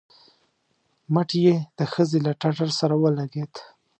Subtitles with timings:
[1.13, 3.53] مټ يې د ښځې له ټټر سره ولګېد.